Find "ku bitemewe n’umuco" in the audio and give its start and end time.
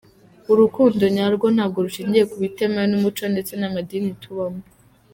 2.31-3.23